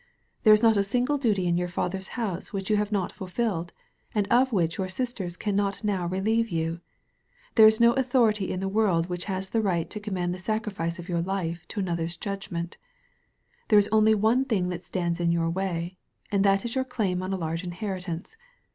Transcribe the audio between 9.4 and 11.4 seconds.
the right to com mand the sacrifice of your